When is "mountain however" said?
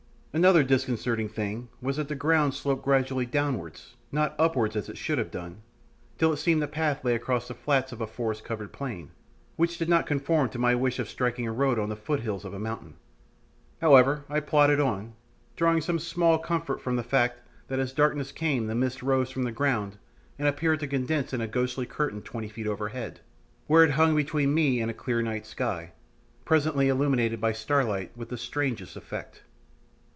12.59-14.23